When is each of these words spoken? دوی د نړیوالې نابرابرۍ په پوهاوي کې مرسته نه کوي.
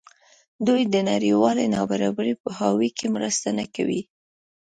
دوی 0.67 0.81
د 0.93 0.95
نړیوالې 1.11 1.65
نابرابرۍ 1.75 2.33
په 2.37 2.39
پوهاوي 2.43 2.89
کې 2.97 3.07
مرسته 3.15 3.47
نه 3.59 3.65
کوي. 3.75 4.01